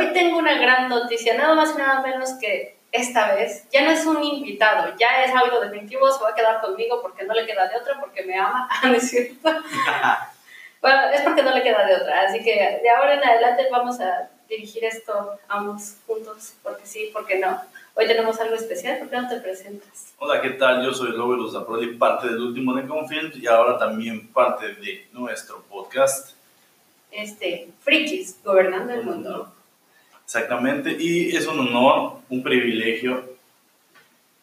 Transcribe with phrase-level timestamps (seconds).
[0.00, 3.90] Hoy tengo una gran noticia, nada más y nada menos que esta vez ya no
[3.90, 7.44] es un invitado, ya es algo definitivo, se va a quedar conmigo porque no le
[7.44, 9.36] queda de otra, porque me ama, ah, ¿no es cierto?
[10.80, 14.00] bueno, es porque no le queda de otra, así que de ahora en adelante vamos
[14.00, 17.60] a dirigir esto ambos juntos, porque sí, porque no.
[17.94, 20.14] Hoy tenemos algo especial, ¿por qué no te presentas?
[20.18, 20.82] Hola, ¿qué tal?
[20.82, 25.62] Yo soy Robert Zaproli, parte del último de Confilm y ahora también parte de nuestro
[25.64, 26.30] podcast.
[27.10, 29.52] Este, Frikis, gobernando el mundo.
[30.32, 33.34] Exactamente, y es un honor, un privilegio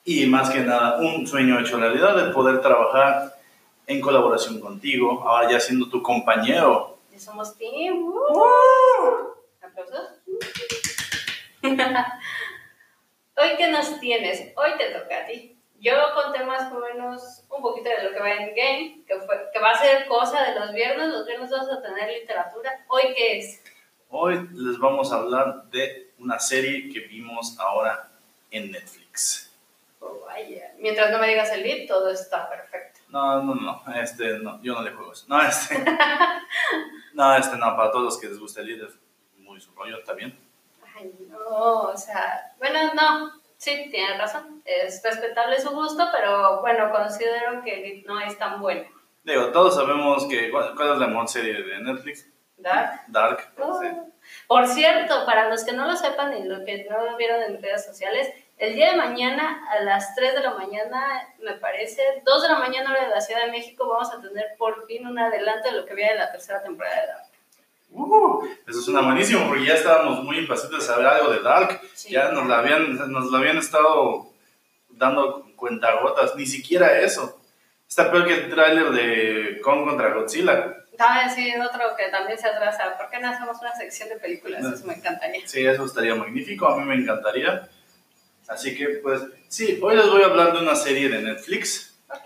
[0.04, 3.34] y más que nada un sueño hecho realidad de poder trabajar
[3.86, 6.98] en colaboración contigo, ahora ya siendo tu compañero.
[7.10, 8.04] Ya somos team.
[8.04, 9.30] ¡Uh!
[9.62, 10.10] ¿Aplausos?
[13.38, 14.52] Hoy, ¿qué nos tienes?
[14.58, 15.58] Hoy te toca a ti.
[15.80, 19.38] Yo conté más o menos un poquito de lo que va en Game, que, fue,
[19.54, 21.08] que va a ser cosa de los viernes.
[21.08, 22.84] Los viernes vamos a tener literatura.
[22.90, 23.62] ¿Hoy qué es?
[24.10, 28.10] Hoy les vamos a hablar de una serie que vimos ahora
[28.52, 29.54] en Netflix.
[30.00, 30.74] Oh, vaya.
[30.80, 33.02] Mientras no me digas el lead, todo está perfecto.
[33.10, 35.26] No, no, no, este, no, yo no le juego eso.
[35.28, 35.84] No, este,
[37.14, 38.96] no, este, no, para todos los que les gusta el lead es
[39.40, 40.38] muy su rollo, ¿está bien?
[40.96, 46.92] Ay, no, o sea, bueno, no, sí, tienes razón, es respetable su gusto, pero bueno,
[46.92, 48.86] considero que el lead no es tan bueno.
[49.26, 52.26] Digo, todos sabemos que, ¿cuál, cuál es la mejor serie de Netflix?
[52.58, 53.02] ¿Dark?
[53.08, 53.80] Dark, Oh.
[53.82, 53.88] sí.
[54.48, 57.62] Por cierto, para los que no lo sepan y los que no lo vieron en
[57.62, 62.42] redes sociales, el día de mañana a las 3 de la mañana, me parece, 2
[62.42, 65.18] de la mañana hora de la Ciudad de México, vamos a tener por fin un
[65.20, 67.24] adelanto de lo que viene de la tercera temporada de Dark.
[67.92, 71.80] Uh, eso suena buenísimo porque ya estábamos muy impacientes de saber algo de Dark.
[71.94, 72.12] Sí.
[72.12, 74.28] Ya nos la habían, nos la habían estado
[74.90, 77.40] dando cuentagotas, ni siquiera eso.
[77.88, 80.76] Está peor que el tráiler de Kong contra Godzilla.
[81.00, 82.98] Ah, sí, otro que también se atrasa.
[82.98, 84.62] ¿Por qué no hacemos una sección de películas?
[84.64, 84.74] No.
[84.74, 85.48] Eso me encantaría.
[85.48, 87.68] Sí, eso estaría magnífico, a mí me encantaría.
[88.48, 91.98] Así que, pues, sí, hoy les voy a hablar de una serie de Netflix.
[92.10, 92.26] Ok.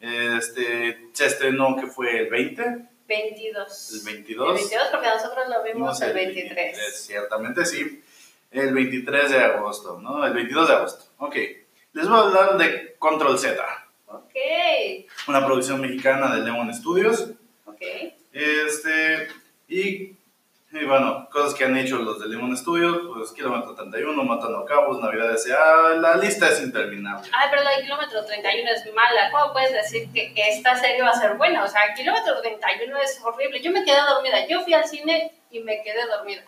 [0.00, 2.62] Este, se estrenó que fue el 20,
[3.06, 3.92] 22.
[3.92, 4.54] el El 22.
[4.54, 7.06] 22 porque nosotros lo vimos el 23.
[7.06, 8.02] Ciertamente sí.
[8.50, 10.24] El 23 de agosto, ¿no?
[10.26, 11.04] El 22 de agosto.
[11.18, 11.36] Ok.
[11.92, 13.62] Les voy a hablar de Control Z,
[14.06, 14.34] Ok.
[15.28, 17.30] una producción mexicana de Lemon Studios.
[17.76, 18.14] Ok.
[18.32, 19.28] Este,
[19.68, 20.16] y,
[20.72, 25.00] y bueno, cosas que han hecho los de Lemon Studios, pues Kilómetro 31, Matando Cabos,
[25.00, 27.28] Navidad S.A., la lista es interminable.
[27.32, 29.30] Ay, pero la de kilómetro 31 es mala.
[29.30, 31.64] ¿Cómo puedes decir que esta serie va a ser buena?
[31.64, 33.60] O sea, kilómetro 31 es horrible.
[33.60, 34.46] Yo me quedé dormida.
[34.46, 36.44] Yo fui al cine y me quedé dormida.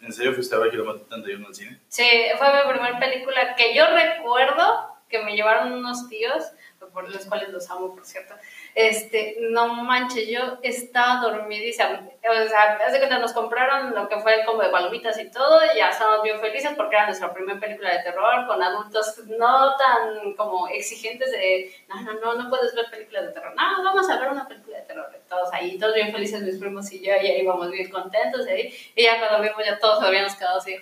[0.00, 1.80] ¿En serio fuiste a ver Kilómetro 31 al cine?
[1.88, 6.44] Sí, fue mi primera película que yo recuerdo que me llevaron unos tíos,
[6.92, 8.34] por los cuales los amo, por cierto.
[8.80, 12.00] Este, no manches, yo estaba dormidísima.
[12.30, 15.78] O sea, hace que nos compraron lo que fue como de palomitas y todo, y
[15.78, 20.32] ya estábamos bien felices porque era nuestra primera película de terror con adultos no tan
[20.34, 23.52] como exigentes de, no, no, no, no puedes ver películas de terror.
[23.56, 25.06] No, vamos a ver una película de terror.
[25.28, 28.46] Todos ahí, todos bien felices, mis primos y yo, y ahí íbamos bien contentos.
[28.46, 30.76] Y, ahí, y ya cuando vimos, ya todos habíamos quedado así.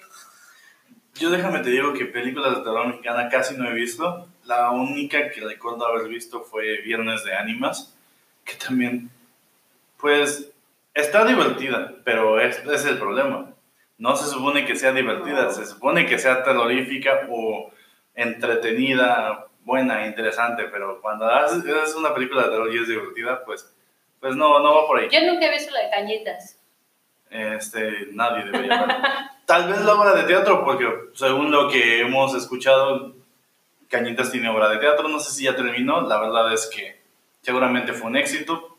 [1.14, 4.28] Yo déjame te digo que películas de terror mexicana casi no he visto.
[4.46, 7.96] La única que recuerdo haber visto fue Viernes de Ánimas,
[8.44, 9.10] que también,
[9.98, 10.52] pues,
[10.94, 13.50] está divertida, pero es, es el problema.
[13.98, 17.70] No se supone que sea divertida, se supone que sea terrorífica o
[18.14, 23.74] entretenida, buena, interesante, pero cuando haces una película de terror y es divertida, pues,
[24.20, 25.08] pues no, no va por ahí.
[25.10, 26.58] Yo nunca he visto la de Cañitas.
[27.30, 29.32] Este, nadie debería.
[29.44, 33.14] Tal vez la obra de teatro, porque según lo que hemos escuchado,
[33.88, 35.08] Cañitas tiene obra de teatro.
[35.08, 36.00] No sé si ya terminó.
[36.02, 37.00] La verdad es que
[37.42, 38.76] seguramente fue un éxito.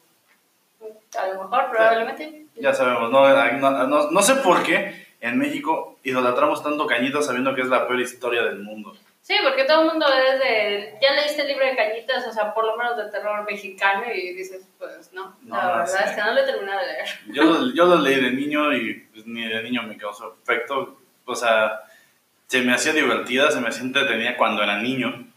[1.17, 2.45] A lo mejor, probablemente.
[2.55, 3.27] Ya sabemos, no,
[3.59, 7.87] no, no- no sé por qué en México idolatramos tanto Cañitas sabiendo que es la
[7.87, 8.95] peor historia del mundo.
[9.21, 10.97] Sí, porque todo el mundo es de.
[11.01, 14.33] Ya leíste el libro de Cañitas, o sea, por lo menos de terror mexicano, y
[14.33, 15.35] dices, pues no.
[15.47, 15.97] La No, verdad sí.
[16.05, 17.07] es que no lo he terminado de leer.
[17.27, 20.97] Yo, lo- yo lo leí de niño y pues, ni de niño me causó efecto.
[21.25, 21.81] O sea,
[22.47, 25.27] se me hacía divertida, se me hacía entretenida cuando era niño.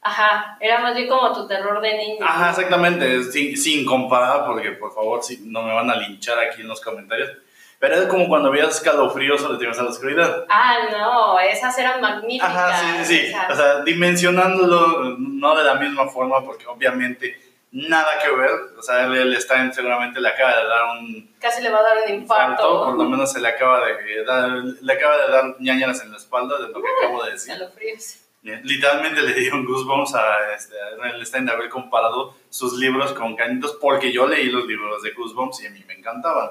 [0.00, 2.24] Ajá, era más bien como tu terror de niño.
[2.24, 6.62] Ajá, exactamente, sin, sin comparar, porque por favor, si no me van a linchar aquí
[6.62, 7.30] en los comentarios.
[7.78, 10.46] Pero es como cuando veías escalofríos o le tenías a la oscuridad.
[10.48, 12.50] Ah, no, esas eran magníficas.
[12.50, 13.26] Ajá, sí, sí, sí.
[13.28, 17.38] o sea, O sea, dimensionándolo no de la misma forma, porque obviamente
[17.72, 18.50] nada que ver.
[18.78, 21.78] O sea, él, él está en, seguramente le acaba de dar un casi le va
[21.78, 24.50] a dar un infarto, por lo menos se le acaba de dar,
[24.80, 27.52] le acaba de dar ñañaras en la espalda de lo que acabo de decir.
[27.52, 28.16] A lo fríos.
[28.44, 33.34] Eh, Literalmente le dieron goosebumps a este, a Einstein de haber comparado sus libros con
[33.36, 36.50] Cañitos, porque yo leí los libros de Goosebumps y a mí me encantaban.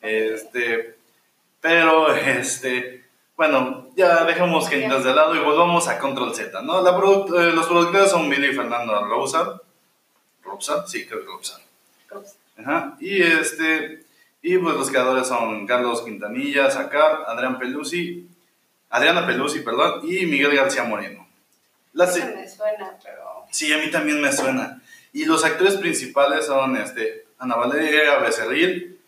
[0.00, 0.96] Este,
[1.60, 3.04] pero, este,
[3.36, 6.80] bueno, ya dejamos genitas de lado y volvamos a Control Z, ¿no?
[6.82, 9.60] La product- eh, los productores son Billy y Fernando Rosa.
[10.42, 10.86] ¿Rosa?
[10.86, 11.30] Sí, creo que.
[11.30, 11.60] Ups.
[12.56, 12.96] Ajá.
[13.00, 14.04] Y este,
[14.42, 18.28] y pues los creadores son Carlos Quintanilla, Zacar, Adrián Pelusi,
[18.90, 21.26] Adriana Pelusi, perdón, y Miguel García Moreno.
[21.92, 23.46] La Eso me suena, pero...
[23.50, 24.80] Sí, a mí también me suena.
[25.12, 28.98] Y los actores principales son este, Ana Valeria Becerril,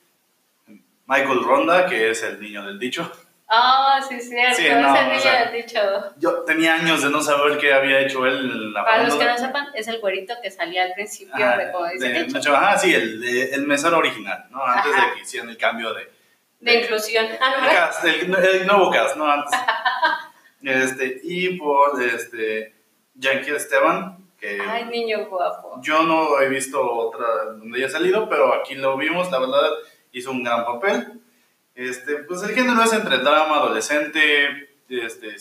[1.07, 3.11] Michael Ronda, que es el niño del dicho.
[3.55, 4.57] Ah, sí, cierto.
[4.57, 5.79] Sí, no, el o sea, dicho.
[6.17, 9.25] Yo tenía años de no saber qué había hecho él en la Para los que
[9.27, 12.49] no sepan, es el güerito que salía al principio Ajá, de como dice de- de-
[12.49, 14.65] ajá, sí, el, de- el mesero original, ¿no?
[14.65, 15.07] Antes Ajá.
[15.11, 16.11] de que hicieran el cambio de,
[16.61, 17.27] De inclusión.
[17.43, 19.31] Ah, El no, cast, el, el nuevo cast, ¿no?
[19.31, 19.53] Antes.
[20.65, 22.73] Este, y por este,
[23.17, 25.81] Yankee Esteban, que Ay, niño guapo.
[25.83, 27.27] yo no he visto otra
[27.59, 29.71] donde haya salido, pero aquí lo vimos, la verdad,
[30.13, 31.21] hizo un gran papel.
[31.75, 35.37] Este, pues el género es entre drama, adolescente, este,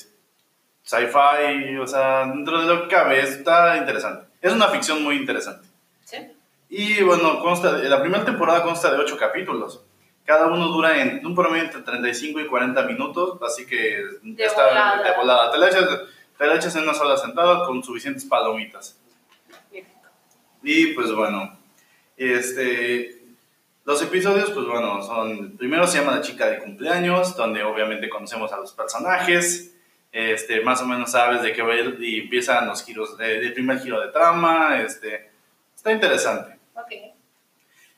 [0.83, 4.27] sci-fi, o sea, dentro de lo que cabe, está interesante.
[4.41, 5.67] Es una ficción muy interesante.
[6.05, 6.17] ¿Sí?
[6.69, 9.83] Y bueno, consta de- la primera temporada consta de ocho capítulos.
[10.25, 14.67] Cada uno dura en un promedio entre 35 y 40 minutos, así que De está
[14.67, 15.03] volada.
[15.03, 15.51] de volada.
[15.51, 15.85] Te la, echas,
[16.37, 18.97] te la echas en una sola sentada con suficientes palomitas.
[20.63, 21.57] Y pues bueno,
[22.15, 23.20] este,
[23.85, 28.51] los episodios, pues bueno, son, primero se llama La chica de cumpleaños, donde obviamente conocemos
[28.53, 29.75] a los personajes,
[30.11, 33.39] este, más o menos sabes de qué va a ir y empiezan los giros, de-
[33.39, 35.31] el primer giro de trama, este,
[35.75, 36.57] está interesante.
[36.75, 36.91] Ok.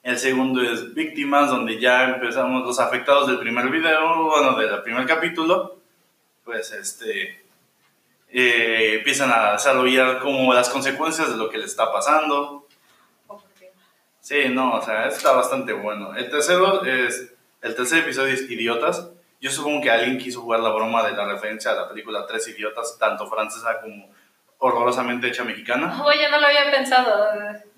[0.03, 5.05] El segundo es Víctimas, donde ya empezamos los afectados del primer video, bueno, del primer
[5.05, 5.79] capítulo,
[6.43, 7.41] pues este,
[8.29, 12.62] eh, empiezan a desarrollar como las consecuencias de lo que les está pasando.
[14.23, 14.25] Oh.
[14.25, 16.15] Sí, no, o sea, está bastante bueno.
[16.15, 19.09] El tercero es, el tercer episodio es Idiotas.
[19.41, 22.47] Yo supongo que alguien quiso jugar la broma de la referencia a la película Tres
[22.47, 24.09] Idiotas, tanto francesa como
[24.59, 26.01] horrorosamente hecha mexicana.
[26.05, 27.27] Oye, no lo había pensado.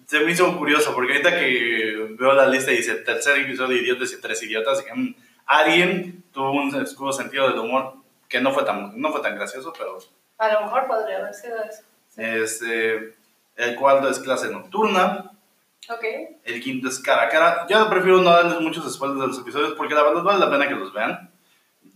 [0.05, 3.81] Se me hizo curioso porque ahorita que veo la lista y dice tercer episodio de
[3.81, 5.15] Idiotas y Tres Idiotas, dije, "Mm,
[5.47, 7.95] alguien tuvo un escudo sentido del humor
[8.29, 9.97] que no fue tan, no fue tan gracioso, pero
[10.37, 11.81] A lo mejor podría haber sido eso.
[12.09, 12.21] Sí.
[12.23, 13.15] este,
[13.55, 15.31] el cuarto es clase nocturna,
[15.89, 16.03] Ok.
[16.43, 17.67] el quinto es cara a cara.
[17.69, 20.67] Yo prefiero no darles muchos spoilers de los episodios porque la verdad vale la pena
[20.67, 21.31] que los vean.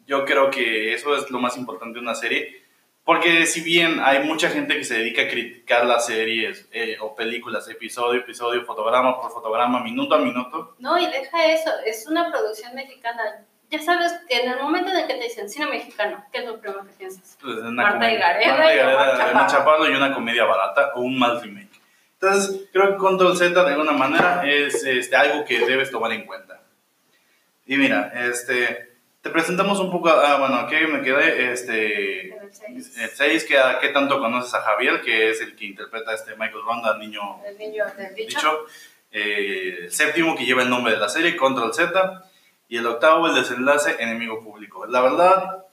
[0.05, 2.63] Yo creo que eso es lo más importante de una serie.
[3.03, 7.15] Porque si bien hay mucha gente que se dedica a criticar las series eh, o
[7.15, 11.71] películas, episodio, episodio, fotograma por fotograma, minuto a minuto, No, y deja eso.
[11.87, 13.45] Es una producción mexicana.
[13.71, 16.45] Ya sabes que en el momento en el que te dicen cine mexicano, ¿qué es
[16.45, 17.35] lo primero que piensas?
[17.41, 18.15] pues es una Marta comedia.
[18.15, 19.47] Higareda Marta y Chaparro.
[19.51, 21.78] Chaparro y una comedia barata o un mal remake.
[22.21, 26.25] Entonces, creo que Control Z de alguna manera es este, algo que debes tomar en
[26.25, 26.61] cuenta.
[27.65, 28.89] Y mira, este,
[29.21, 31.53] te presentamos un poco, ah, bueno, ¿qué me quedé?
[31.53, 32.97] Este, el seis.
[32.97, 35.01] el 6, ¿qué, ¿qué tanto conoces a Javier?
[35.01, 38.37] Que es el que interpreta a este Michael Ronda, el niño El niño del dicho.
[38.37, 38.65] dicho.
[39.11, 42.23] Eh, el séptimo, que lleva el nombre de la serie, Control Z.
[42.67, 44.85] Y el octavo, el desenlace, enemigo público.
[44.85, 45.65] La verdad,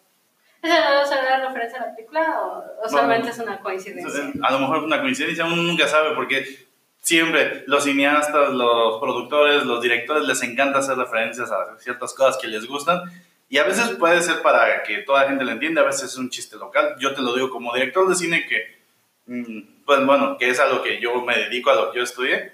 [0.63, 4.33] ¿Esa no será referencia a la película o, o solamente es una coincidencia?
[4.43, 6.67] A lo mejor es una coincidencia, uno nunca sabe porque
[7.01, 12.49] siempre los cineastas, los productores, los directores les encanta hacer referencias a ciertas cosas que
[12.49, 13.03] les gustan
[13.49, 16.17] y a veces puede ser para que toda la gente lo entienda, a veces es
[16.17, 16.97] un chiste local.
[16.99, 18.81] Yo te lo digo como director de cine que,
[19.27, 22.05] mm, pues bueno, que es a lo que yo me dedico, a lo que yo
[22.05, 22.53] estudié.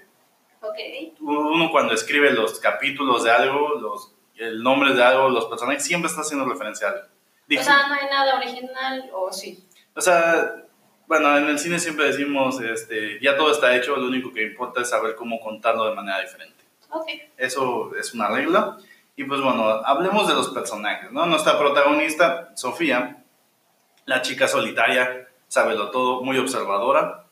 [0.61, 0.77] Ok.
[1.19, 6.09] Uno cuando escribe los capítulos de algo, los, el nombre de algo, los personajes, siempre
[6.09, 7.07] está haciendo referencia a algo.
[7.49, 9.63] O sea, no hay nada original o sí.
[9.95, 10.55] O sea,
[11.07, 14.81] bueno, en el cine siempre decimos, este, ya todo está hecho, lo único que importa
[14.81, 16.63] es saber cómo contarlo de manera diferente.
[16.89, 17.07] Ok.
[17.37, 18.77] Eso es una regla.
[19.15, 21.25] Y pues bueno, hablemos de los personajes, ¿no?
[21.25, 23.23] Nuestra protagonista, Sofía,
[24.05, 27.25] la chica solitaria, sábelo todo, muy observadora,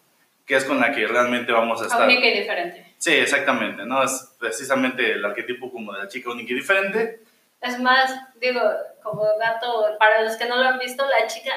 [0.45, 2.03] que es con la que realmente vamos a estar.
[2.03, 2.93] Única y diferente.
[2.97, 4.03] Sí, exactamente, ¿no?
[4.03, 7.21] Es precisamente el arquetipo como de la chica única y diferente.
[7.61, 8.61] Es más, digo,
[9.03, 11.51] como dato, para los que no lo han visto, la chica,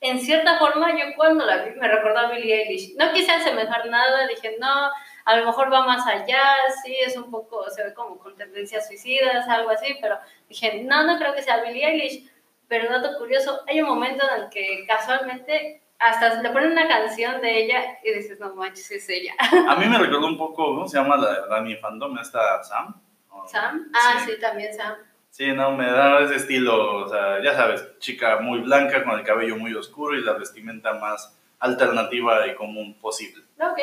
[0.00, 2.96] en cierta forma, yo cuando la vi me recordó a Billie Eilish.
[2.96, 4.90] No quise asemejar nada, dije, no,
[5.26, 6.42] a lo mejor va más allá,
[6.82, 11.02] sí, es un poco, se ve como con tendencias suicidas, algo así, pero dije, no,
[11.04, 12.30] no creo que sea Billie Eilish.
[12.68, 17.40] Pero dato curioso, hay un momento en el que casualmente hasta le ponen una canción
[17.42, 19.34] de ella y dices, no manches, es ella.
[19.68, 22.16] A mí me recordó un poco, ¿cómo se llama la Dani Fandom?
[22.18, 22.94] ¿Esta Sam?
[23.28, 23.90] ¿O- ¿Sam?
[23.92, 24.32] Ah, Sí.
[24.32, 24.94] sí, también Sam.
[25.30, 29.24] Sí, no, me da ese estilo, o sea, ya sabes, chica muy blanca con el
[29.24, 33.44] cabello muy oscuro y la vestimenta más alternativa y común posible.
[33.58, 33.78] Ok.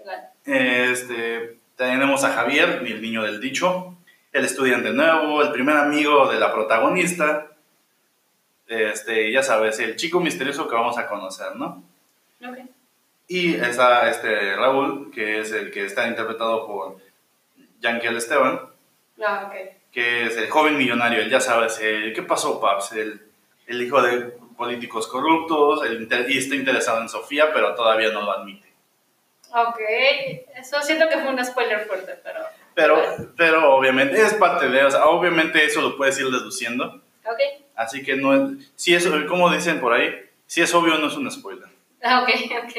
[0.00, 0.28] Igual.
[0.44, 3.96] Este, tenemos a Javier, el niño del dicho.
[4.32, 7.48] el estudiante nuevo, el primer amigo de la protagonista.
[8.66, 11.84] Este, ya sabes, el chico misterioso que vamos a conocer, ¿no?
[12.44, 12.58] Ok.
[13.28, 16.96] Y está este Raúl, que es el que está interpretado por
[17.80, 18.60] Yankel Esteban,
[19.24, 19.54] Ah, ok.
[19.92, 22.92] Que es el joven millonario, el ya sabes, el, ¿qué pasó, Paps?
[22.92, 23.20] El,
[23.66, 28.22] el hijo de políticos corruptos, el, inter- y está interesado en Sofía, pero todavía no
[28.22, 28.72] lo admite.
[29.54, 29.78] Ok.
[30.56, 32.40] Eso siento que fue un spoiler fuerte, pero.
[32.74, 33.02] Pero,
[33.36, 36.86] pero obviamente es parte de, o sea, obviamente eso lo puedes ir deduciendo.
[37.24, 37.38] Ok.
[37.76, 40.14] Así que no es, si es, como dicen por ahí,
[40.46, 41.68] si es obvio no es un spoiler.
[42.02, 42.30] Ah, ok,
[42.64, 42.72] ok.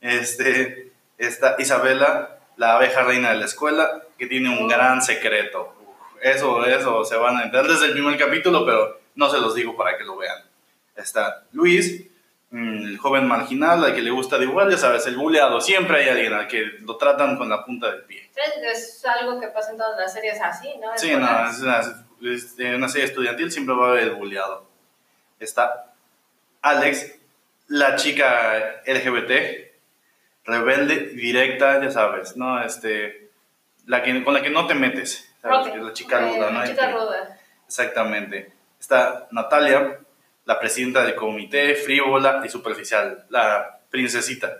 [0.00, 4.68] Este, está Isabela, la abeja reina de la escuela, que tiene un Oh.
[4.68, 5.74] gran secreto.
[6.22, 9.76] Eso, eso se van a enterar desde el primer capítulo, pero no se los digo
[9.76, 10.38] para que lo vean.
[10.94, 12.06] Está Luis,
[12.50, 15.60] mm, el joven marginal al que le gusta dibujar, ya sabes, el buleado.
[15.60, 18.30] Siempre hay alguien al que lo tratan con la punta del pie.
[18.36, 20.88] Es, es algo que pasa en todas las series así, ¿no?
[20.96, 24.64] Sí, no, es una, es una serie estudiantil siempre va a haber el buleado.
[25.40, 25.92] Está
[26.62, 27.16] Alex,
[27.66, 29.72] la chica LGBT,
[30.44, 32.62] rebelde, directa, ya sabes, ¿no?
[32.62, 33.30] Este,
[33.86, 36.60] la que, con la que no te metes, la chica ruda, ¿no?
[36.60, 37.38] La chica ruda.
[37.66, 38.52] Exactamente.
[38.78, 39.98] Está Natalia,
[40.44, 44.58] la presidenta del comité, frívola y superficial, la princesita.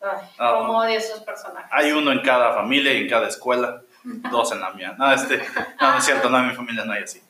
[0.00, 0.52] Ay, Ah.
[0.54, 1.70] odio esos personajes.
[1.72, 4.94] Hay uno en cada familia y en cada escuela, dos en la mía.
[4.98, 5.38] No, este,
[5.80, 7.22] no, no es cierto, no, en mi familia no hay así.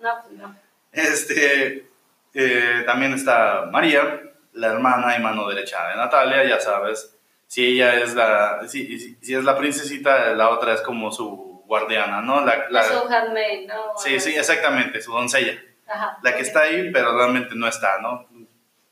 [0.00, 0.56] No, pues no.
[0.92, 1.86] Este,
[2.34, 4.20] eh, también está María,
[4.54, 7.16] la hermana y mano derecha de Natalia, ya sabes.
[7.46, 11.51] Si ella es la, si, si- si es la princesita, la otra es como su
[11.72, 12.44] guardiana, ¿no?
[12.44, 12.66] La,
[13.02, 13.96] un handmaid, ¿no?
[13.96, 15.58] sí, sí, exactamente, su doncella.
[15.88, 16.18] Ajá.
[16.22, 18.26] La que está ahí, pero realmente no está, ¿no?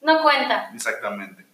[0.00, 0.70] No cuenta.
[0.74, 1.44] Exactamente.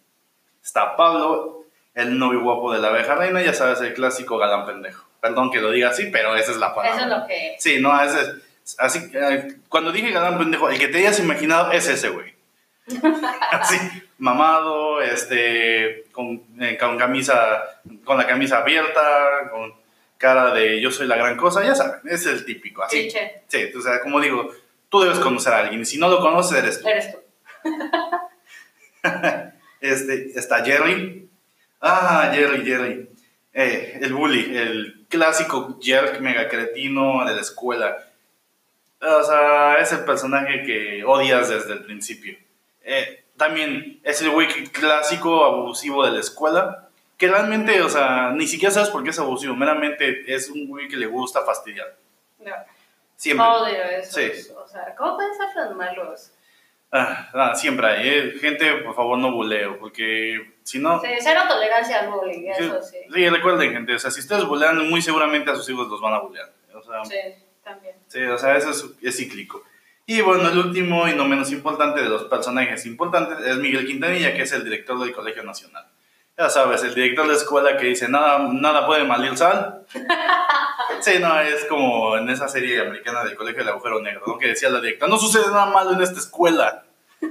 [0.63, 1.65] Está Pablo,
[1.95, 5.05] el novio guapo de la abeja reina, ya sabes, el clásico galán pendejo.
[5.21, 6.97] Perdón que lo diga así, pero esa es la palabra.
[6.97, 7.57] Eso es lo que.
[7.59, 8.77] Sí, no, ese es.
[8.79, 9.11] Así,
[9.69, 12.37] cuando dije galán pendejo, el que te hayas imaginado es ese, güey.
[13.51, 13.77] Así,
[14.19, 17.65] mamado, este, con, eh, con camisa,
[18.05, 19.86] con la camisa abierta, con
[20.19, 23.03] cara de yo soy la gran cosa, ya saben, es el típico, así.
[23.03, 23.43] Cliché.
[23.49, 24.51] Sí, o sea, como digo,
[24.89, 26.89] tú debes conocer a alguien, y si no lo conoces, eres tú.
[26.89, 27.19] Eres tú.
[29.81, 31.29] Este, está Jerry.
[31.81, 33.09] Ah, Jerry, Jerry.
[33.53, 37.97] Eh, el bully, el clásico jerk mega cretino de la escuela.
[39.01, 42.37] O sea, es el personaje que odias desde el principio.
[42.83, 46.86] Eh, también es el que- clásico abusivo de la escuela.
[47.17, 49.55] Que realmente, o sea, ni siquiera sabes por qué es abusivo.
[49.57, 51.97] Meramente es un güey que le gusta fastidiar.
[52.41, 52.53] No.
[53.17, 53.47] Siempre.
[53.47, 54.19] Odio eso.
[54.21, 54.53] Sí.
[54.55, 56.33] O sea, ¿cómo pueden ser tan malos?
[56.93, 58.09] Ah, ah, siempre hay.
[58.09, 58.33] eh.
[58.41, 59.79] Gente, por favor, no buleo.
[59.79, 61.01] Porque si no.
[61.01, 62.99] Sí, cero tolerancia al bullying, eso sí.
[63.13, 66.15] Sí, recuerden, gente, o sea, si ustedes bulean, muy seguramente a sus hijos los van
[66.15, 66.53] a bulear.
[66.75, 67.97] O sea, sí, Sí, también.
[68.33, 69.65] o sea eso es, es cíclico.
[70.05, 74.35] Y bueno, el último y no menos importante de los personajes importantes es Miguel Quintanilla,
[74.35, 75.85] que es el director del Colegio Nacional.
[76.39, 79.85] Ya sabes, el director de escuela que dice, nada, nada puede malir sal.
[81.01, 84.39] Sí, no, es como en esa serie americana del Colegio del Agujero Negro, ¿no?
[84.39, 86.85] Que decía la directora, no sucede nada malo en esta escuela.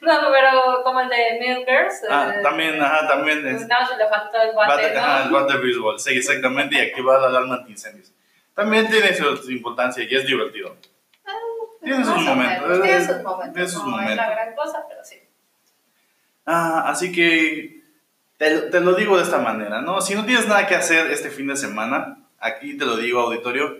[0.00, 2.02] No, pero como el de Mean Girls.
[2.10, 5.24] Ah, eh, también, ajá, también es, nada, se le faltó el guante, Bate- ajá, el
[5.24, 5.30] ¿no?
[5.30, 8.12] guante béisbol, sí, exactamente, y activar la alarma antiincendios.
[8.54, 10.76] También tiene su, importancia y es divertido.
[11.82, 13.54] Tiene sus Más o momentos, eh, Tiene sus momentos.
[13.54, 14.16] tiene sus no es momentos.
[14.16, 15.22] la gran cosa, pero sí.
[16.46, 17.81] Ah, así que
[18.42, 20.00] te, te lo digo de esta manera, ¿no?
[20.00, 23.76] Si no tienes nada que hacer este fin de semana, aquí te lo digo, auditorio,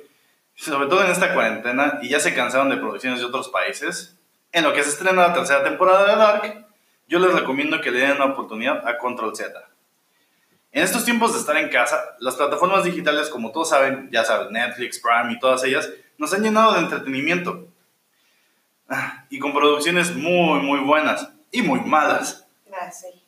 [0.54, 4.16] sobre todo en esta cuarentena, y ya se cansaron de producciones de otros países,
[4.52, 6.66] en lo que se estrena la tercera temporada de Dark,
[7.08, 9.52] yo les recomiendo que le den una oportunidad a Control Z.
[10.70, 14.52] En estos tiempos de estar en casa, las plataformas digitales, como todos saben, ya saben,
[14.52, 17.66] Netflix, Prime y todas ellas, nos han llenado de entretenimiento.
[18.88, 22.46] Ah, Y con producciones muy, muy buenas y muy malas.
[22.92, 23.21] Sí.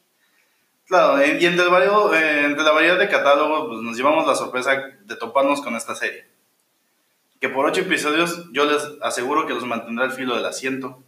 [0.86, 4.82] Claro, eh, y entre, eh, entre la variedad de catálogos, pues nos llevamos la sorpresa
[5.04, 6.26] de toparnos con esta serie.
[7.40, 11.02] Que por ocho episodios yo les aseguro que los mantendrá al filo del asiento.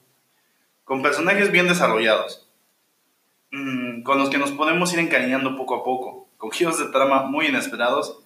[0.84, 2.42] Con personajes bien desarrollados.
[3.52, 6.28] mm, con los que nos podemos ir encariñando poco a poco.
[6.36, 8.18] Con giros de trama muy inesperados.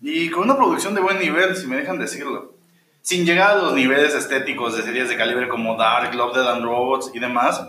[0.00, 2.54] Y con una producción de buen nivel, si me dejan decirlo.
[3.02, 6.64] Sin llegar a los niveles estéticos de series de calibre como Dark, Love, Dead and
[6.64, 7.62] Robots y demás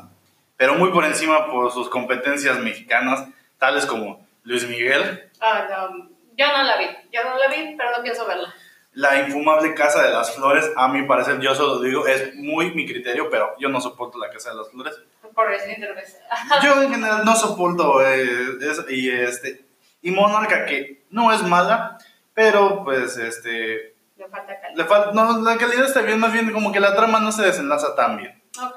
[0.57, 6.48] pero muy por encima por sus competencias mexicanas, tales como Luis Miguel, Ah, no, yo
[6.57, 6.86] no la vi.
[7.12, 8.53] Yo no la vi, pero no pienso verla.
[8.93, 12.86] la infumable Casa de las Flores, a mi parecer, yo solo digo, es muy mi
[12.86, 14.95] criterio, pero yo no soporto la Casa de las Flores.
[15.33, 15.65] Por eso.
[16.63, 19.65] Yo en general no soporto, eh, es- y este,
[20.03, 21.98] y Monarca, que no es mala,
[22.36, 24.75] pero pues este, le falta calidad.
[24.75, 27.41] Le fal- no, la calidad está bien, más bien como que la trama no se
[27.43, 28.43] desenlaza tan bien.
[28.62, 28.75] Ok.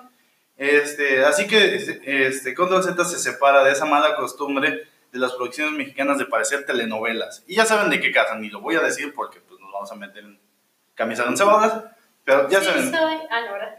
[0.56, 5.74] Este, así que este, Control Z se separa de esa mala costumbre de las producciones
[5.74, 7.44] mexicanas de parecer telenovelas.
[7.46, 9.92] Y ya saben de qué casan, ni lo voy a decir porque pues, nos vamos
[9.92, 10.38] a meter en
[10.94, 11.84] camisas onceadas,
[12.24, 12.90] pero ya sí, saben.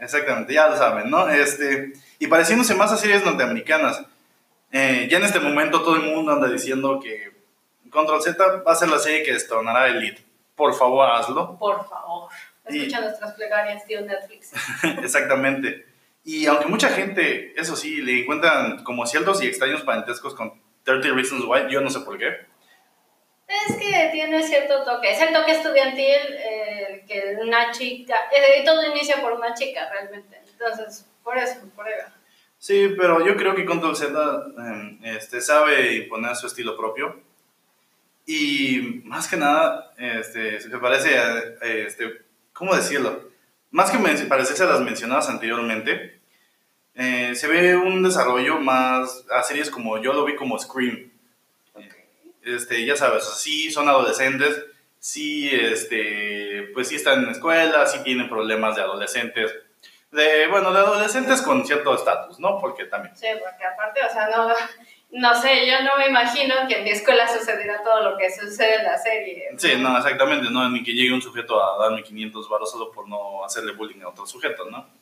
[0.00, 1.28] Exactamente, ya lo saben, ¿no?
[1.28, 4.02] Este, y pareciéndose más a series norteamericanas.
[4.70, 7.32] Eh, ya en este momento todo el mundo anda diciendo que
[7.90, 10.24] Control Z va a ser la serie que destronará Elite.
[10.54, 11.58] Por favor, hazlo.
[11.58, 12.30] Por favor.
[12.68, 14.52] Y- Escucha nuestras plegarias, tío Netflix.
[15.02, 15.86] Exactamente.
[16.28, 21.08] Y aunque mucha gente, eso sí, le encuentran como ciertos y extraños parentescos con 30
[21.14, 22.28] Reasons Why, yo no sé por qué.
[23.48, 25.10] Es que tiene cierto toque.
[25.10, 28.14] Es el toque estudiantil eh, que una chica.
[28.30, 30.38] eh, y todo inicia por una chica, realmente.
[30.52, 32.08] Entonces, por eso, por eso.
[32.58, 37.22] Sí, pero yo creo que Control Z eh, este, sabe imponer su estilo propio.
[38.26, 42.20] Y más que nada, este, se parece a, este,
[42.52, 43.30] ¿cómo decirlo?
[43.70, 46.17] Más que parecerse a las mencionadas anteriormente,
[46.98, 51.12] eh, se ve un desarrollo más a series como yo lo vi como Scream.
[52.42, 54.64] Este, ya sabes, sí son adolescentes,
[54.98, 59.54] sí, este, pues sí están en la escuela, sí tienen problemas de adolescentes,
[60.10, 62.58] de, bueno, de adolescentes con cierto estatus, ¿no?
[62.58, 63.14] Porque también.
[63.14, 64.48] Sí, porque aparte, o sea, no,
[65.10, 68.76] no sé, yo no me imagino que en mi escuela sucediera todo lo que sucede
[68.76, 69.50] en la serie.
[69.56, 73.06] Sí, no, exactamente, no, ni que llegue un sujeto a darme 500 baros solo por
[73.06, 74.97] no hacerle bullying a otro sujeto, ¿no?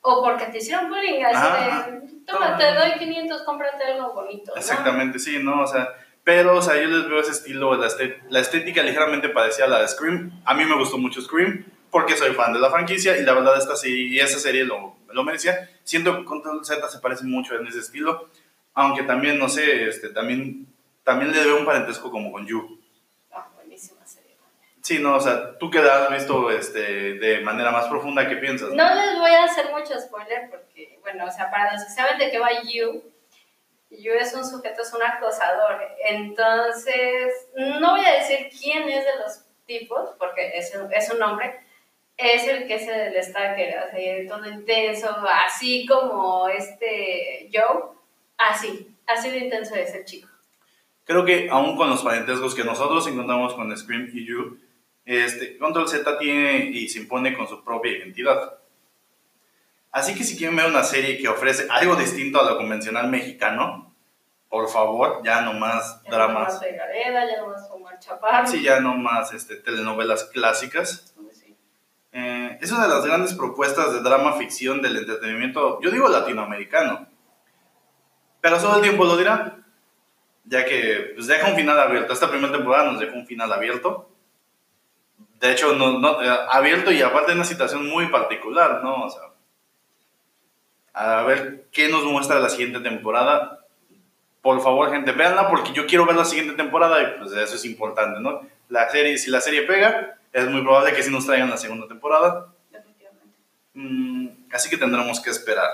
[0.00, 1.90] O porque te hicieron bullying, así Ajá.
[1.90, 4.52] de, toma, te doy 500, cómprate algo bonito.
[4.54, 4.60] ¿no?
[4.60, 5.62] Exactamente, sí, ¿no?
[5.62, 5.88] O sea,
[6.24, 7.88] pero, o sea, yo les veo ese estilo, la,
[8.28, 10.42] la estética ligeramente parecía a la de Scream.
[10.44, 13.56] A mí me gustó mucho Scream porque soy fan de la franquicia y la verdad
[13.56, 15.70] esta serie, y esa serie lo, lo merecía.
[15.84, 18.28] Siento que Control Z se parece mucho en ese estilo,
[18.74, 20.66] aunque también, no sé, este, también,
[21.02, 22.77] también le veo un parentesco como con You.
[24.88, 28.70] Sí, no, o sea, tú que has visto este, de manera más profunda, ¿qué piensas?
[28.70, 32.16] No les voy a hacer mucho spoiler porque, bueno, o sea, para los que saben
[32.16, 33.02] de qué va You,
[33.90, 35.78] You es un sujeto, es un acosador.
[36.06, 41.22] Entonces, no voy a decir quién es de los tipos, porque es un, es un
[41.22, 41.60] hombre,
[42.16, 47.90] es el que es el stalker, así, todo intenso, así como este Joe,
[48.38, 50.28] así, así de intenso es el chico.
[51.04, 54.58] Creo que aún con los parentescos que nosotros encontramos con Scream y You,
[55.08, 58.58] este, Control Z tiene y se impone con su propia identidad.
[59.90, 63.94] Así que si quieren ver una serie que ofrece algo distinto a lo convencional mexicano,
[64.50, 66.48] por favor, ya no más Ya no dramas.
[66.54, 68.46] más Gareda, ya no más Omar Chaparro.
[68.46, 71.14] Sí, ya no más este, telenovelas clásicas.
[71.32, 71.56] Sí.
[72.12, 77.08] Eh, es una de las grandes propuestas de drama ficción del entretenimiento, yo digo latinoamericano.
[78.42, 79.56] Pero solo el tiempo lo dirá,
[80.44, 82.12] ya que pues, deja un final abierto.
[82.12, 84.10] Esta primera temporada nos deja un final abierto.
[85.40, 89.04] De hecho, no, no, eh, abierto y aparte en una situación muy particular, ¿no?
[89.04, 89.22] O sea,
[90.92, 93.64] a ver qué nos muestra la siguiente temporada.
[94.42, 97.64] Por favor, gente, véanla porque yo quiero ver la siguiente temporada y pues eso es
[97.64, 98.40] importante, ¿no?
[98.68, 101.86] La serie, si la serie pega, es muy probable que sí nos traigan la segunda
[101.86, 102.48] temporada.
[102.70, 103.34] Definitivamente.
[103.74, 105.70] Mm, así que tendremos que esperar.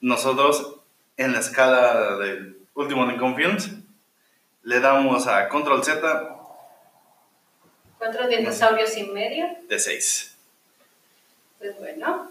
[0.00, 0.76] Nosotros,
[1.18, 3.72] en la escala del último Lincoln Films,
[4.62, 6.39] le damos a Control Z
[8.00, 9.46] Cuatro dinosaurios y medio.
[9.68, 10.38] de 6.
[11.58, 12.30] Pues bueno.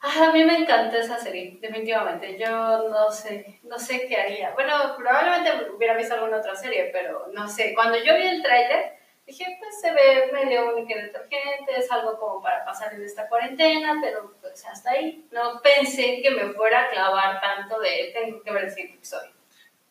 [0.00, 2.38] Ah, a mí me encantó esa serie, definitivamente.
[2.38, 4.52] Yo no sé, no sé qué haría.
[4.52, 7.74] Bueno, probablemente hubiera visto alguna otra serie, pero no sé.
[7.74, 8.94] Cuando yo vi el tráiler,
[9.26, 13.28] dije, pues se ve medio único y detergente, es algo como para pasar en esta
[13.28, 15.26] cuarentena, pero pues hasta ahí.
[15.32, 19.32] No pensé que me fuera a clavar tanto de tengo que ver el siguiente episodio.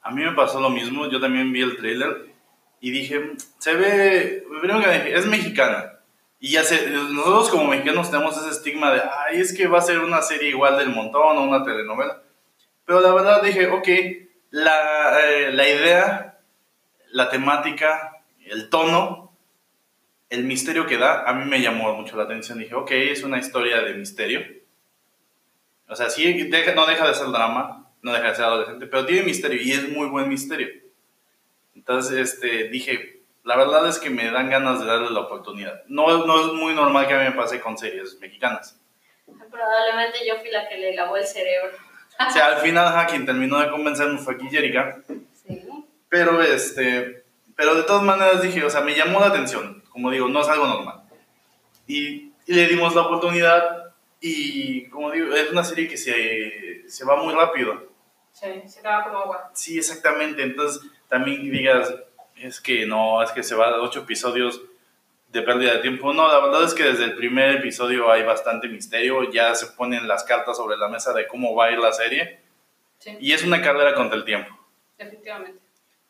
[0.01, 2.30] A mí me pasó lo mismo, yo también vi el trailer
[2.81, 5.99] y dije, "Mm, se ve, primero que es mexicana.
[6.39, 9.81] Y ya sé, nosotros como mexicanos tenemos ese estigma de, ay, es que va a
[9.81, 12.23] ser una serie igual del montón o una telenovela.
[12.85, 13.87] Pero la verdad dije, ok,
[14.49, 16.39] la, eh, la idea,
[17.11, 19.37] la temática, el tono,
[20.31, 22.57] el misterio que da, a mí me llamó mucho la atención.
[22.57, 24.41] Dije, ok, es una historia de misterio.
[25.87, 29.05] O sea, sí, deja- no deja de ser drama, no deja de ser adolescente, pero
[29.05, 30.69] tiene misterio y es muy buen misterio.
[31.75, 35.83] Entonces, este, dije, la verdad es que me dan ganas de darle la oportunidad.
[35.87, 38.79] No, no es muy normal que a mí me pase con series mexicanas.
[39.25, 41.71] Probablemente yo fui la que le lavó el cerebro.
[42.27, 45.01] O sea, al final, ajá, quien terminó de convencerme fue aquí Jerica.
[45.33, 45.63] Sí.
[46.09, 47.23] Pero, este,
[47.55, 49.81] pero de todas maneras dije, o sea, me llamó la atención.
[49.89, 51.03] Como digo, no es algo normal.
[51.87, 57.05] Y, y le dimos la oportunidad y, como digo, es una serie que se, se
[57.05, 57.89] va muy rápido.
[58.31, 59.51] Sí, se acaba como agua.
[59.53, 60.43] Sí, exactamente.
[60.43, 61.93] Entonces, también digas,
[62.37, 64.61] es que no, es que se va a ocho episodios.
[65.27, 66.11] de pérdida de tiempo.
[66.13, 69.31] No, la verdad es que desde el primer episodio hay bastante misterio.
[69.31, 72.41] Ya se ponen las cartas sobre la mesa de cómo va a ir la serie.
[72.97, 74.53] Sí, Y es una carrera contra el tiempo.
[74.97, 75.61] efectivamente.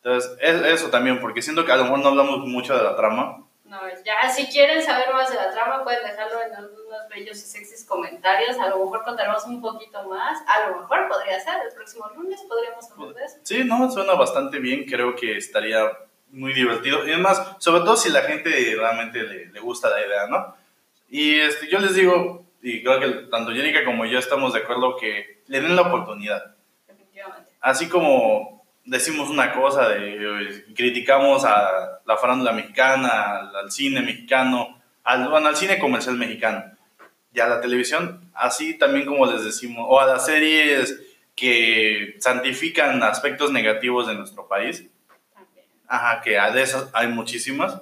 [0.02, 2.96] Entonces, es eso también, porque siento que a lo mejor no hablamos mucho de la
[2.96, 3.46] trama.
[3.72, 7.40] No, ya si quieren saber más de la trama, pueden dejarlo en algunos bellos y
[7.40, 8.58] sexys comentarios.
[8.58, 10.42] A lo mejor contaremos un poquito más.
[10.46, 13.36] A lo mejor podría ser el próximo lunes, podríamos hablar de eso.
[13.42, 14.84] Sí, no, suena bastante bien.
[14.84, 15.90] Creo que estaría
[16.28, 17.08] muy divertido.
[17.08, 20.54] Y además, sobre todo si la gente realmente le, le gusta la idea, ¿no?
[21.08, 24.98] Y este, yo les digo, y creo que tanto Jerica como yo estamos de acuerdo
[24.98, 26.56] que le den la oportunidad.
[26.86, 27.52] Efectivamente.
[27.62, 34.80] Así como decimos una cosa, de, criticamos a la farándula mexicana, al, al cine mexicano,
[35.04, 36.64] al, bueno, al cine comercial mexicano
[37.32, 41.00] y a la televisión, así también como les decimos, o a las series
[41.34, 44.84] que santifican aspectos negativos de nuestro país,
[45.88, 47.80] ajá, que de esas hay muchísimas,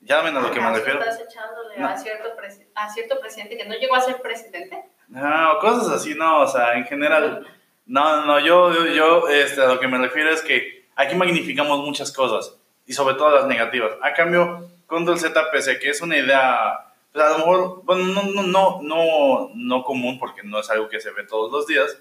[0.00, 1.00] ya ven a lo que me ¿Acaso refiero.
[1.00, 1.88] Estás echándole No.
[1.88, 2.28] a, cierto
[2.74, 4.84] a cierto presidente que no llegó a ser presidente.
[5.08, 7.46] No, cosas así, no, o sea, en general,
[7.86, 12.12] no, no, yo, yo, este, a lo que me refiero es que aquí magnificamos muchas
[12.12, 13.92] cosas, y sobre todo las negativas.
[14.02, 18.04] A cambio, Control Z, pese a que es una idea, pues a lo mejor, bueno,
[18.04, 21.66] no, no, no, no, no común, porque no es algo que se ve todos los
[21.66, 22.00] días,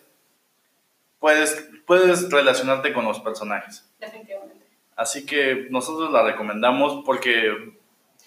[1.20, 3.88] puedes, puedes relacionarte con los personajes.
[4.00, 4.66] Definitivamente.
[4.96, 7.74] Así que nosotros la recomendamos porque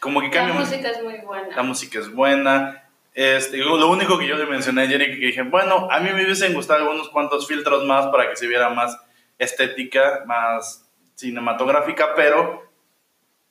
[0.00, 0.66] como que La cambia mucho.
[0.70, 1.56] música es muy buena.
[1.56, 2.81] La música es buena.
[3.14, 6.24] Este, lo único que yo le mencioné a Jerry que dije, bueno, a mí me
[6.24, 8.98] hubiesen gustado algunos cuantos filtros más para que se viera más
[9.38, 12.62] estética, más cinematográfica, pero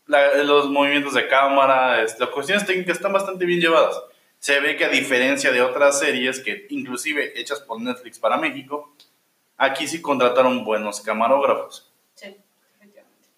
[0.08, 4.02] la- los movimientos de cámara, este, las cuestiones técnicas están bastante bien llevadas.
[4.40, 8.96] Se ve que a diferencia de otras series que inclusive hechas por Netflix para México,
[9.58, 11.92] aquí sí contrataron buenos camarógrafos.
[12.16, 12.36] Sí.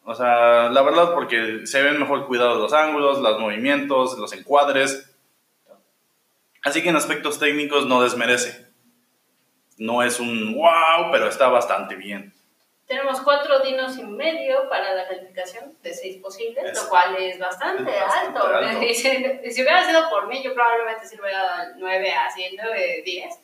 [0.06, 5.10] O sea, la verdad, porque se ven mejor cuidados los ángulos, los movimientos, los encuadres.
[6.64, 8.66] Así que en aspectos técnicos no desmerece.
[9.78, 12.34] No es un wow, pero está bastante bien.
[12.88, 17.40] Tenemos cuatro dinos y medio para la calificación de seis posibles, Es- lo cual es
[17.40, 18.46] bastante, es bastante alto.
[18.56, 18.80] alto.
[18.94, 18.94] Si,
[19.52, 22.56] si hubiera sido por mí, yo probablemente sí le hubiera dado el 9 así, el
[22.62, 23.36] 9 10.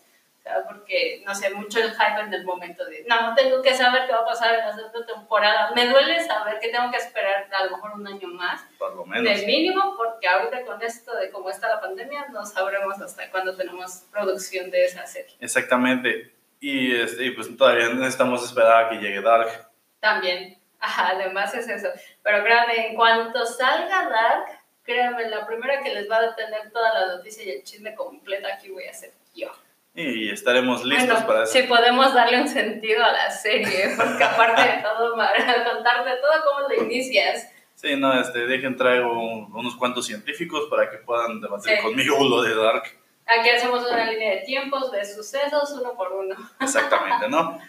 [0.67, 4.13] Porque, no sé, mucho el hype en el momento de, no, tengo que saber qué
[4.13, 5.71] va a pasar en la segunda temporada.
[5.75, 9.05] Me duele saber que tengo que esperar a lo mejor un año más, Por lo
[9.05, 9.23] menos.
[9.23, 13.55] del mínimo, porque ahorita con esto de cómo está la pandemia, no sabremos hasta cuándo
[13.55, 15.35] tenemos producción de esa serie.
[15.39, 16.33] Exactamente.
[16.59, 19.69] Y, este, y pues todavía necesitamos esperar a que llegue Dark.
[19.99, 21.87] También, ajá, además es eso.
[22.21, 26.93] Pero créanme, en cuanto salga Dark, créanme, la primera que les va a tener toda
[26.93, 29.51] la noticia y el chisme completa aquí voy a ser yo.
[29.95, 31.51] Y estaremos listos bueno, para eso.
[31.53, 36.31] si podemos darle un sentido a la serie, porque aparte de todo, Mar- contarte todo
[36.45, 37.49] cómo lo inicias.
[37.75, 41.81] Sí, no, este, dejen traigo un- unos cuantos científicos para que puedan debatir Sí.
[41.83, 42.83] conmigo lo de Dark.
[43.25, 46.35] Aquí hacemos una línea de tiempos, de sucesos, uno por uno.
[46.59, 47.59] Exactamente, ¿no?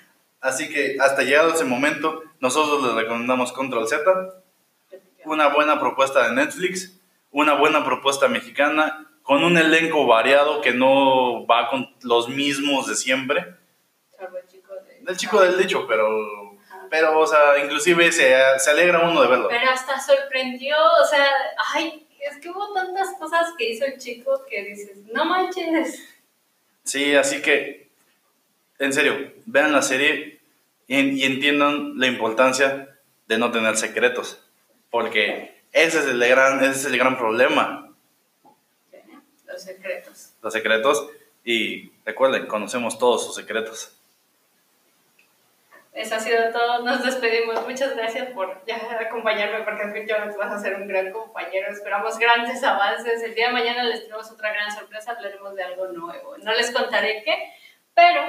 [0.40, 4.02] Así que hasta llegado ese momento, nosotros les recomendamos Control Z,
[5.24, 6.98] una buena propuesta de Netflix,
[7.30, 12.94] una buena propuesta mexicana, con un elenco variado que no va con los mismos de
[12.96, 13.44] siempre.
[14.18, 16.58] Salvo el chico de- El chico del dicho, pero,
[16.90, 19.48] pero o sea, inclusive se, se alegra uno de verlo.
[19.48, 21.26] Pero hasta sorprendió, o sea,
[21.74, 26.06] ay, es que hubo tantas cosas que hizo el chico que dices, no manches.
[26.84, 27.88] Sí, así que,
[28.78, 30.40] en serio, vean la serie
[30.86, 32.88] y, y entiendan la importancia
[33.28, 34.42] de no tener secretos,
[34.90, 37.89] porque ese es el gran, ese es el gran problema.
[39.50, 40.32] Los secretos.
[40.42, 41.10] los secretos
[41.44, 43.96] y recuerden, conocemos todos sus secretos.
[45.92, 47.66] Eso ha sido todo, nos despedimos.
[47.66, 51.68] Muchas gracias por ya acompañarme porque definitivamente vas a ser un gran compañero.
[51.68, 53.22] Esperamos grandes avances.
[53.22, 56.38] El día de mañana les tenemos otra gran sorpresa, hablaremos de algo nuevo.
[56.38, 57.52] No les contaré qué,
[57.94, 58.22] pero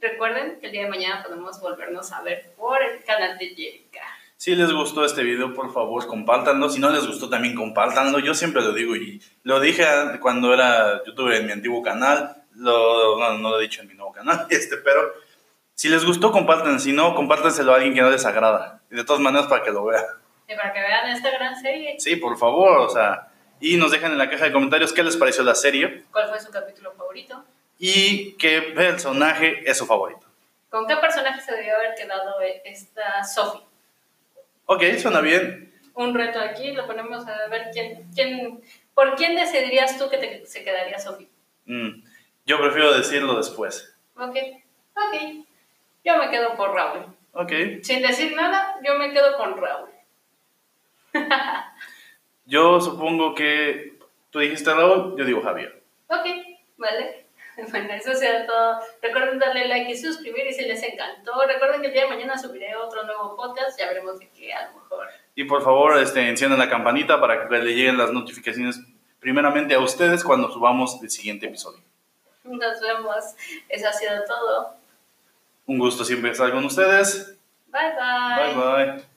[0.00, 4.02] recuerden que el día de mañana podemos volvernos a ver por el canal de Jerica.
[4.42, 6.68] Si les gustó este video, por favor, compártanlo.
[6.68, 8.18] Si no les gustó, también compártanlo.
[8.18, 9.84] Yo siempre lo digo y lo dije
[10.20, 12.42] cuando era youtuber en mi antiguo canal.
[12.56, 15.00] Lo, no, no lo he dicho en mi nuevo canal, este, pero
[15.74, 16.80] si les gustó, compartan.
[16.80, 18.80] Si no, compártenselo a alguien que no les agrada.
[18.90, 20.02] De todas maneras, para que lo vea.
[20.48, 23.28] Y para que vean esta gran serie, Sí, por favor, o sea.
[23.60, 26.40] Y nos dejan en la caja de comentarios qué les pareció la serie ¿cuál fue
[26.40, 27.44] su capítulo favorito?
[27.78, 30.26] y qué personaje es su favorito.
[30.68, 33.71] ¿Con qué personaje se debió haber quedado esta Sophie?
[34.72, 35.72] Ok, suena bien.
[35.94, 38.60] Un reto aquí, lo ponemos a ver quién, quién,
[38.94, 41.28] por quién decidirías tú que te- se quedaría Sophie.
[41.66, 42.02] Mm,
[42.46, 43.94] yo prefiero decirlo después.
[44.16, 44.36] Ok,
[44.96, 45.44] ok.
[46.04, 47.06] Yo me quedo por Raúl.
[47.32, 47.52] Ok.
[47.82, 49.90] Sin decir nada, yo me quedo con Raúl.
[52.44, 53.98] Yo supongo que
[54.30, 55.82] tú dijiste Raúl, yo digo Javier.
[56.08, 56.26] Ok,
[56.76, 57.21] vale.
[57.70, 58.80] Bueno, eso será todo.
[59.00, 61.32] Recuerden darle like y suscribir y si les encantó.
[61.46, 63.78] Recuerden que el día de mañana subiré otro nuevo podcast.
[63.78, 65.08] Ya veremos de qué a lo mejor.
[65.34, 68.80] Y por favor, este, enciendan la campanita para que le lleguen las notificaciones
[69.20, 71.80] primeramente a ustedes cuando subamos el siguiente episodio.
[72.44, 73.24] Nos vemos.
[73.68, 74.76] Eso ha sido todo.
[75.66, 77.36] Un gusto siempre estar con ustedes.
[77.68, 78.54] Bye bye.
[78.54, 79.11] Bye bye.